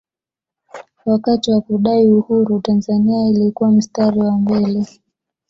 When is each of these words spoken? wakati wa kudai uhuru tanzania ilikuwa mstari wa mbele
wakati 1.05 1.51
wa 1.51 1.61
kudai 1.61 2.07
uhuru 2.07 2.59
tanzania 2.61 3.27
ilikuwa 3.29 3.71
mstari 3.71 4.19
wa 4.19 4.31
mbele 4.37 4.85